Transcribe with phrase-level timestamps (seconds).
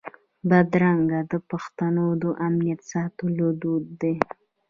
[0.49, 4.15] بدرګه د پښتنو د امنیت ساتلو دود دی.